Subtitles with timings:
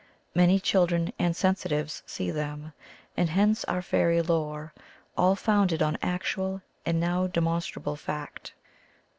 [0.33, 2.73] Many children and sensitives see them,
[3.15, 4.73] and hence our fairy lore—
[5.15, 8.53] all founded on actual and now demonstrable fact!